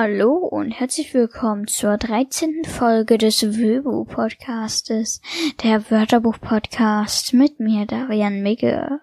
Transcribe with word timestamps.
und 0.00 0.70
herzlich 0.70 1.12
willkommen 1.12 1.66
zur 1.66 1.98
13. 1.98 2.64
Folge 2.64 3.18
des 3.18 3.42
Wöbu 3.42 4.06
Podcastes, 4.06 5.20
der 5.62 5.90
Wörterbuch 5.90 6.40
Podcast 6.40 7.34
mit 7.34 7.60
mir, 7.60 7.84
Darian 7.84 8.42
Migge. 8.42 8.98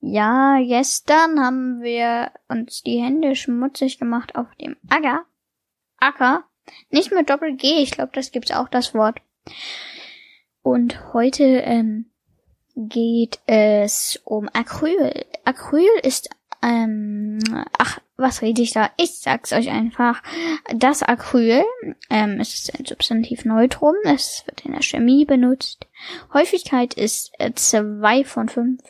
Ja, 0.00 0.58
gestern 0.60 1.40
haben 1.40 1.80
wir 1.80 2.30
uns 2.48 2.82
die 2.82 3.00
Hände 3.00 3.34
schmutzig 3.36 3.98
gemacht 3.98 4.36
auf 4.36 4.54
dem 4.60 4.76
Acker. 4.90 5.24
Acker. 5.96 6.44
Nicht 6.90 7.10
mit 7.12 7.30
Doppel 7.30 7.56
G, 7.56 7.78
ich 7.78 7.92
glaube, 7.92 8.10
das 8.12 8.32
gibt's 8.32 8.52
auch 8.52 8.68
das 8.68 8.92
Wort. 8.92 9.22
Und 10.60 11.14
heute 11.14 11.44
ähm, 11.44 12.10
geht 12.76 13.40
es 13.46 14.20
um 14.24 14.50
Acryl. 14.52 15.24
Acryl 15.46 15.88
ist 16.02 16.28
ähm, 16.62 17.38
ach, 17.78 17.98
was 18.18 18.42
rede 18.42 18.62
ich 18.62 18.72
da? 18.72 18.90
Ich 18.96 19.20
sag's 19.20 19.52
euch 19.52 19.70
einfach. 19.70 20.22
Das 20.74 21.02
Acryl, 21.02 21.62
ähm, 22.10 22.40
ist 22.40 22.76
ein 22.78 22.84
Substantiv 22.84 23.44
Neutrum, 23.44 23.94
es 24.04 24.42
wird 24.46 24.66
in 24.66 24.72
der 24.72 24.82
Chemie 24.82 25.24
benutzt. 25.24 25.86
Häufigkeit 26.34 26.94
ist 26.94 27.30
äh, 27.38 27.52
zwei 27.54 28.24
von 28.24 28.48
fünf. 28.48 28.82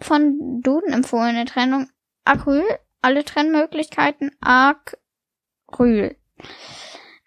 Von 0.00 0.60
Duden 0.62 0.92
empfohlene 0.92 1.44
Trennung 1.46 1.88
Acryl, 2.24 2.64
alle 3.02 3.24
Trennmöglichkeiten 3.24 4.30
Acryl. 4.40 6.16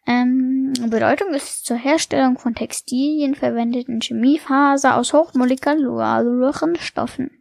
Ähm, 0.06 0.72
Bedeutung 0.90 1.34
ist 1.34 1.66
zur 1.66 1.76
Herstellung 1.76 2.40
von 2.40 2.56
Textilien 2.56 3.36
verwendeten 3.36 4.00
Chemiefaser 4.00 4.96
aus 4.96 5.12
hochmolekularen 5.12 6.78
Stoffen 6.78 7.32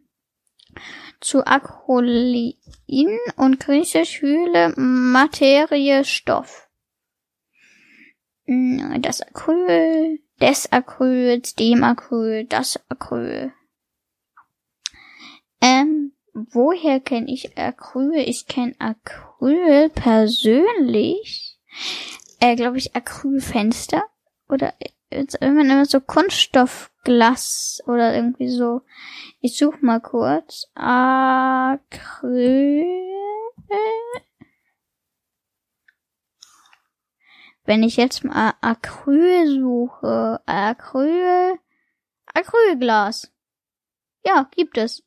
zu 1.19 1.45
Acrylin 1.45 2.53
und 3.35 3.59
griechisch 3.59 4.21
Hülle 4.21 4.73
Materie 4.77 6.03
Stoff. 6.03 6.67
Hm, 8.45 9.01
das 9.01 9.21
Acryl, 9.21 10.19
des 10.39 10.71
Acryls, 10.71 11.55
dem 11.55 11.83
Acryl, 11.83 12.45
das 12.45 12.79
Acryl. 12.89 13.51
Ähm, 15.61 16.13
woher 16.33 16.99
kenne 16.99 17.31
ich 17.31 17.57
Acryl? 17.57 18.19
Ich 18.19 18.47
kenne 18.47 18.75
Acryl 18.79 19.89
persönlich. 19.89 21.59
Äh, 22.39 22.55
glaube 22.55 22.77
ich, 22.77 22.95
Acrylfenster. 22.95 24.03
Oder 24.47 24.73
wenn 25.09 25.55
man 25.55 25.69
immer 25.69 25.85
so 25.85 26.01
Kunststoffglas 26.01 27.81
oder 27.85 28.15
irgendwie 28.15 28.49
so. 28.49 28.81
Ich 29.39 29.57
suche 29.57 29.85
mal 29.85 30.01
kurz. 30.01 30.69
Acryl. 30.75 32.83
Wenn 37.65 37.83
ich 37.83 37.97
jetzt 37.97 38.23
mal 38.23 38.53
Acryl 38.61 39.59
suche, 39.59 40.41
Acryl, 40.45 41.59
Acrylglas. 42.33 43.33
Ja, 44.25 44.49
gibt 44.55 44.77
es. 44.77 45.03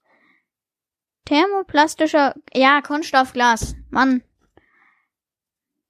Thermoplastischer, 1.25 2.35
ja, 2.53 2.83
Kunststoffglas. 2.83 3.77
Mann. 3.89 4.23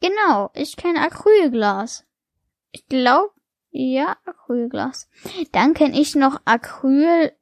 Genau, 0.00 0.50
ich 0.54 0.76
kenne 0.76 1.00
Acrylglas. 1.00 2.06
Ich 2.72 2.86
glaube, 2.86 3.32
ja, 3.70 4.16
Acrylglas. 4.24 5.08
Dann 5.52 5.74
kenne 5.74 5.98
ich 6.00 6.16
noch 6.16 6.40
Acrylfarbe. 6.44 7.32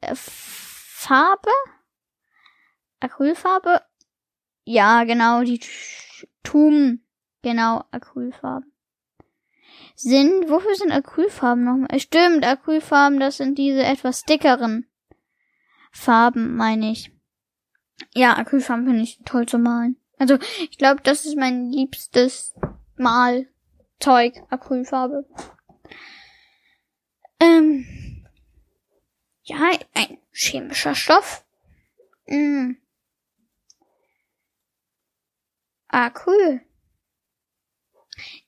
Acrylfarbe. 3.00 3.82
Ja, 4.64 5.04
genau, 5.04 5.42
die 5.42 5.60
Tum. 6.42 7.00
Genau, 7.42 7.84
Acrylfarben. 7.90 8.72
Sind, 9.94 10.48
wofür 10.48 10.74
sind 10.74 10.92
Acrylfarben 10.92 11.64
nochmal? 11.64 11.98
Stimmt, 11.98 12.44
Acrylfarben, 12.44 13.18
das 13.18 13.38
sind 13.38 13.56
diese 13.58 13.82
etwas 13.82 14.24
dickeren 14.24 14.86
Farben, 15.90 16.56
meine 16.56 16.90
ich. 16.90 17.10
Ja, 18.14 18.36
Acrylfarben 18.36 18.86
finde 18.86 19.02
ich 19.02 19.18
toll 19.24 19.46
zu 19.46 19.58
malen. 19.58 19.96
Also, 20.18 20.38
ich 20.70 20.78
glaube, 20.78 21.00
das 21.02 21.24
ist 21.24 21.36
mein 21.36 21.70
liebstes 21.72 22.54
Malzeug, 22.96 24.34
Acrylfarbe. 24.50 25.24
Ähm, 27.40 28.24
ja, 29.42 29.70
ein 29.94 30.18
chemischer 30.32 30.94
Stoff. 30.94 31.44
Mm. 32.26 32.72
Ah, 35.88 36.12
cool. 36.26 36.60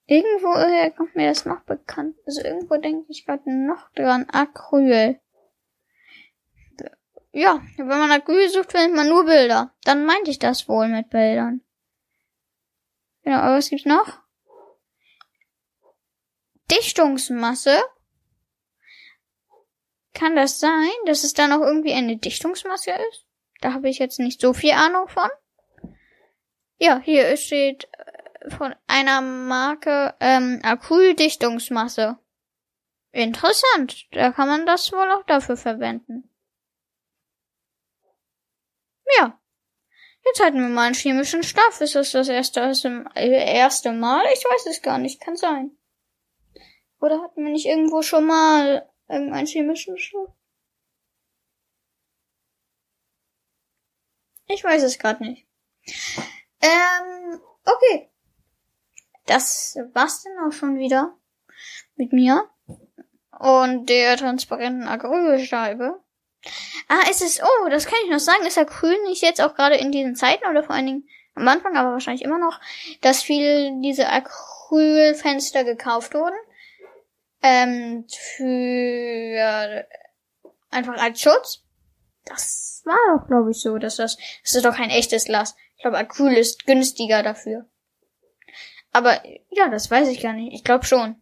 Irgendwo 0.07 0.55
äh, 0.55 0.91
kommt 0.91 1.15
mir 1.15 1.29
das 1.29 1.47
noch 1.47 1.63
bekannt. 1.63 2.17
Also 2.27 2.43
irgendwo 2.43 2.77
denke 2.77 3.07
ich 3.11 3.25
gerade 3.25 3.49
noch 3.51 3.91
dran. 3.93 4.29
Acryl. 4.29 5.21
Ja, 7.33 7.63
wenn 7.77 7.87
man 7.87 8.11
Acryl 8.11 8.49
sucht, 8.51 8.73
findet 8.73 8.97
man 8.97 9.09
nur 9.09 9.25
Bilder. 9.25 9.73
Dann 9.85 10.05
meinte 10.05 10.31
ich 10.31 10.41
das 10.41 10.69
wohl 10.69 10.89
mit 10.89 11.11
Bildern. 11.11 11.63
Genau, 13.23 13.37
aber 13.37 13.57
was 13.59 13.71
gibt's 13.71 13.87
noch? 13.87 14.19
Dichtungsmasse 16.71 17.81
kann 20.21 20.37
das 20.37 20.61
sein, 20.61 20.91
dass 21.07 21.25
es 21.25 21.33
da 21.33 21.49
noch 21.49 21.63
irgendwie 21.63 21.95
eine 21.95 22.19
Dichtungsmasse 22.19 22.91
ist? 22.91 23.25
Da 23.63 23.73
habe 23.73 23.89
ich 23.89 23.99
jetzt 23.99 24.19
nicht 24.19 24.41
so 24.41 24.53
viel 24.53 24.73
Ahnung 24.73 25.09
von. 25.09 25.31
Ja, 26.77 26.99
hier 26.99 27.35
steht 27.39 27.89
äh, 27.93 28.51
von 28.51 28.75
einer 28.87 29.23
Marke 29.23 30.15
ähm, 30.21 30.61
Acryldichtungsmasse. 30.63 32.19
Interessant. 33.13 34.09
Da 34.13 34.31
kann 34.33 34.49
man 34.49 34.67
das 34.67 34.93
wohl 34.93 35.11
auch 35.11 35.25
dafür 35.25 35.57
verwenden. 35.57 36.31
Ja. 39.19 39.41
Jetzt 40.27 40.45
hatten 40.45 40.61
wir 40.61 40.69
mal 40.69 40.87
einen 40.87 40.95
chemischen 40.95 41.43
Stoff. 41.43 41.81
Ist 41.81 41.95
das 41.95 42.13
das 42.13 42.29
erste, 42.29 42.61
das 42.61 42.85
äh, 42.85 43.57
erste 43.57 43.93
Mal? 43.93 44.23
Ich 44.35 44.45
weiß 44.45 44.67
es 44.67 44.83
gar 44.83 44.99
nicht. 44.99 45.21
Kann 45.21 45.37
sein. 45.37 45.71
Oder 47.01 47.23
hatten 47.23 47.43
wir 47.43 47.51
nicht 47.51 47.67
irgendwo 47.67 48.03
schon 48.03 48.27
mal 48.27 48.90
Irgendeinen 49.11 49.47
chemischen 49.47 49.99
Stoff? 49.99 50.31
Ich 54.47 54.63
weiß 54.63 54.83
es 54.85 54.99
gerade 54.99 55.25
nicht. 55.25 55.47
Ähm, 56.61 57.41
okay. 57.65 58.11
Das 59.27 59.77
war's 59.95 60.23
dann 60.23 60.47
auch 60.47 60.53
schon 60.53 60.79
wieder 60.79 61.17
mit 61.97 62.13
mir 62.13 62.49
und 63.39 63.87
der 63.87 64.17
transparenten 64.17 64.87
Acrylscheibe. 64.87 66.03
Ah, 66.89 67.11
ist 67.11 67.23
es, 67.23 67.41
oh, 67.43 67.69
das 67.69 67.87
kann 67.87 67.99
ich 68.05 68.11
noch 68.11 68.19
sagen, 68.19 68.47
ist 68.47 68.59
Acryl 68.59 68.97
nicht 69.05 69.23
jetzt 69.23 69.41
auch 69.41 69.55
gerade 69.55 69.77
in 69.77 69.93
diesen 69.93 70.15
Zeiten 70.15 70.49
oder 70.49 70.63
vor 70.63 70.75
allen 70.75 70.87
Dingen 70.87 71.09
am 71.35 71.47
Anfang, 71.49 71.77
aber 71.77 71.93
wahrscheinlich 71.93 72.25
immer 72.25 72.39
noch, 72.39 72.61
dass 73.01 73.23
viel 73.23 73.81
diese 73.83 74.09
Acrylfenster 74.09 75.65
gekauft 75.65 76.15
wurden 76.15 76.37
ähm, 77.43 78.07
für 78.09 79.87
einfach 80.71 80.97
als 80.99 81.21
Schutz. 81.21 81.65
Das 82.25 82.83
war 82.85 82.99
doch, 83.17 83.27
glaube 83.27 83.51
ich, 83.51 83.61
so, 83.61 83.79
dass 83.79 83.97
das, 83.97 84.17
das 84.43 84.55
ist 84.55 84.65
doch 84.65 84.77
kein 84.77 84.91
echtes 84.91 85.25
Glas. 85.25 85.57
Ich 85.77 85.83
glaube, 85.83 85.99
Acryl 85.99 86.37
ist 86.37 86.67
günstiger 86.67 87.23
dafür. 87.23 87.67
Aber 88.93 89.23
ja, 89.51 89.69
das 89.69 89.91
weiß 89.91 90.09
ich 90.09 90.21
gar 90.21 90.33
nicht. 90.33 90.53
Ich 90.53 90.65
glaube 90.65 90.85
schon. 90.85 91.17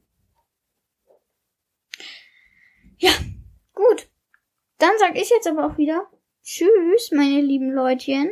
Ja, 2.97 3.13
gut. 3.75 4.09
Dann 4.79 4.93
sag 4.99 5.17
ich 5.17 5.31
jetzt 5.31 5.47
aber 5.47 5.67
auch 5.67 5.79
wieder 5.79 6.09
Tschüss, 6.43 7.11
meine 7.13 7.43
lieben 7.43 7.73
Leutchen. 7.73 8.31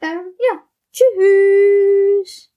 Ähm, 0.00 0.34
ja, 0.38 0.64
tschüss. 0.92 2.52